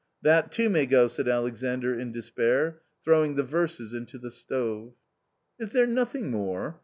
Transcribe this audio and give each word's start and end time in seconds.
"That 0.23 0.51
too 0.51 0.67
may 0.67 0.87
go!" 0.87 1.07
said 1.07 1.27
Alexander 1.27 1.93
in 1.93 2.11
despair, 2.11 2.81
throwing 3.03 3.35
the 3.35 3.43
verses 3.43 3.93
into 3.93 4.17
the 4.17 4.31
stove." 4.31 4.93
Is 5.59 5.73
there 5.73 5.85
nothing 5.85 6.31
more 6.31 6.79